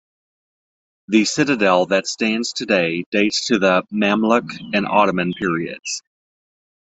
[1.09, 6.01] The citadel that stands today dates to the Mamluk and Ottoman periods.